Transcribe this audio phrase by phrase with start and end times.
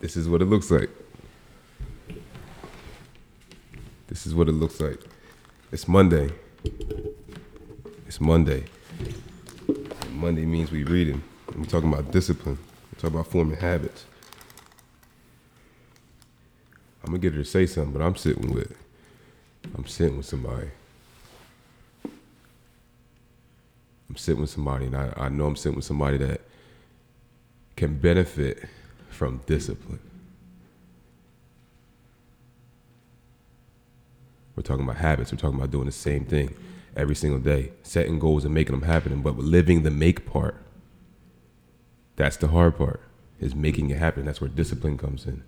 [0.00, 0.90] This is what it looks like.
[4.06, 5.00] This is what it looks like.
[5.72, 6.30] It's Monday.
[8.06, 8.64] It's Monday.
[9.66, 11.22] And Monday means we reading.
[11.48, 12.58] And we talking about discipline.
[12.92, 14.04] We talking about forming habits.
[17.02, 18.76] I'm gonna get her to say something, but I'm sitting with
[19.76, 20.70] I'm sitting with somebody.
[24.08, 26.40] I'm sitting with somebody and I, I know I'm sitting with somebody that
[27.76, 28.68] can benefit
[29.08, 30.00] from discipline.
[34.54, 35.30] We're talking about habits.
[35.30, 36.54] We're talking about doing the same thing
[36.96, 40.56] every single day, setting goals and making them happen, but living the make part.
[42.16, 43.00] That's the hard part,
[43.38, 44.24] is making it happen.
[44.24, 45.44] That's where discipline comes in.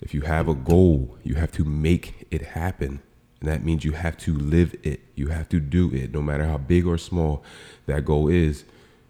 [0.00, 3.02] If you have a goal, you have to make it happen.
[3.40, 5.00] And that means you have to live it.
[5.14, 6.12] You have to do it.
[6.12, 7.44] No matter how big or small
[7.84, 8.64] that goal is,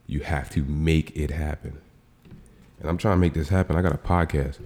[0.08, 1.78] you have to make it happen.
[2.80, 3.76] And I'm trying to make this happen.
[3.76, 4.60] I got a podcast.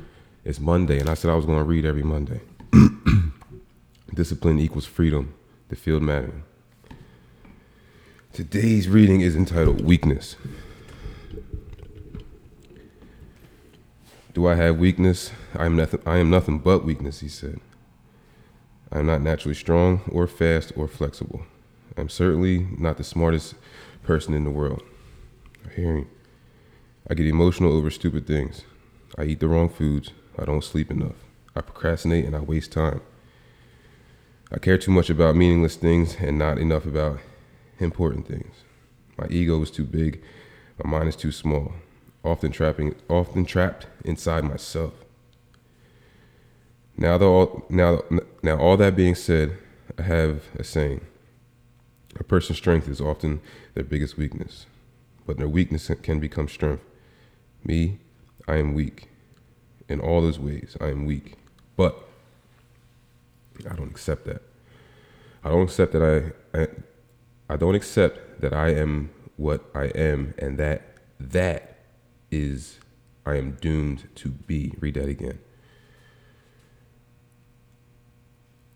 [0.45, 2.41] It's Monday, and I said I was going to read every Monday.
[4.15, 5.35] Discipline equals freedom,
[5.69, 6.43] the field manual.
[8.33, 10.37] Today's reading is entitled Weakness.
[14.33, 15.33] Do I have weakness?
[15.55, 17.61] I am nothing I am nothing but weakness, he said.
[18.93, 21.43] I am not naturally strong or fast or flexible.
[21.97, 23.55] I'm certainly not the smartest
[24.05, 24.83] person in the world.
[25.74, 26.09] Hearing.
[27.11, 28.63] I get emotional over stupid things.
[29.19, 30.13] I eat the wrong foods.
[30.39, 31.17] I don't sleep enough.
[31.57, 33.01] I procrastinate and I waste time.
[34.52, 37.19] I care too much about meaningless things and not enough about
[37.80, 38.55] important things.
[39.19, 40.23] My ego is too big.
[40.85, 41.73] My mind is too small.
[42.23, 44.93] Often trapping, often trapped inside myself.
[46.97, 48.02] Now, though, now,
[48.41, 49.59] now, all that being said,
[49.99, 51.01] I have a saying:
[52.21, 53.41] a person's strength is often
[53.74, 54.67] their biggest weakness,
[55.27, 56.85] but their weakness can become strength.
[57.65, 57.99] Me,
[58.49, 59.09] I am weak.
[59.89, 61.37] In all those ways, I am weak,
[61.77, 62.09] but
[63.69, 64.43] I don't accept that.
[65.43, 66.69] I don't accept that I, I,
[67.49, 70.83] I don't accept that I am what I am and that
[71.19, 71.79] that
[72.31, 72.79] is
[73.27, 74.75] I am doomed to be.
[74.81, 75.39] Read that again.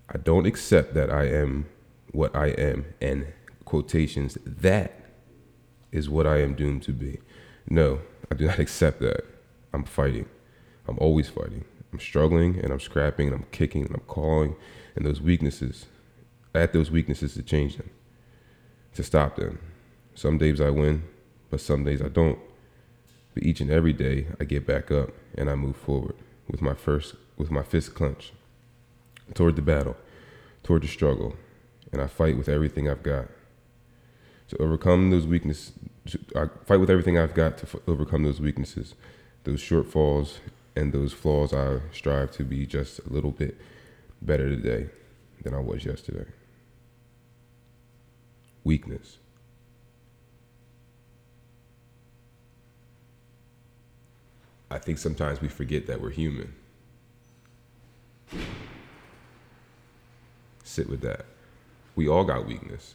[0.08, 1.66] I don't accept that I am
[2.12, 3.26] what I am and
[3.64, 5.00] quotations that
[5.90, 7.18] is what I am doomed to be.
[7.68, 8.00] No,
[8.34, 9.24] I do not accept that.
[9.72, 10.26] I'm fighting.
[10.88, 11.66] I'm always fighting.
[11.92, 14.56] I'm struggling and I'm scrapping and I'm kicking and I'm calling
[14.96, 15.86] and those weaknesses,
[16.52, 17.90] at those weaknesses to change them,
[18.94, 19.60] to stop them.
[20.16, 21.04] Some days I win,
[21.48, 22.40] but some days I don't.
[23.34, 26.16] But each and every day I get back up and I move forward
[26.50, 28.32] with my first with my fist clenched
[29.32, 29.96] toward the battle,
[30.64, 31.36] toward the struggle,
[31.92, 33.28] and I fight with everything I've got
[34.48, 35.72] to overcome those weaknesses.
[36.36, 38.94] I fight with everything I've got to f- overcome those weaknesses,
[39.44, 40.38] those shortfalls,
[40.76, 43.56] and those flaws, I strive to be just a little bit
[44.20, 44.88] better today
[45.42, 46.26] than I was yesterday.
[48.64, 49.18] Weakness.
[54.70, 56.54] I think sometimes we forget that we're human.
[60.64, 61.26] Sit with that.
[61.94, 62.94] We all got weakness.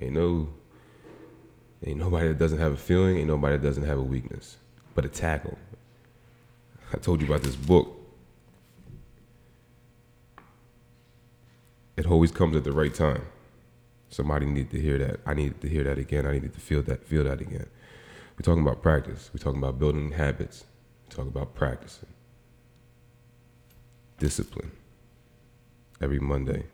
[0.00, 0.48] Ain't no
[1.84, 4.56] ain't nobody that doesn't have a feeling, ain't nobody that doesn't have a weakness.
[4.94, 5.58] But a tackle.
[6.92, 7.96] I told you about this book.
[11.96, 13.22] It always comes at the right time.
[14.08, 15.20] Somebody needed to hear that.
[15.24, 16.26] I needed to hear that again.
[16.26, 17.66] I needed to feel that feel that again.
[18.36, 19.30] We're talking about practice.
[19.32, 20.64] We're talking about building habits.
[21.04, 22.08] We're talking about practicing.
[24.18, 24.72] Discipline.
[26.00, 26.64] Every Monday.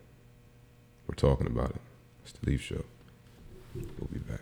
[1.06, 1.80] We're talking about it.
[2.22, 2.84] It's the Leaf Show.
[3.74, 4.35] We'll be back.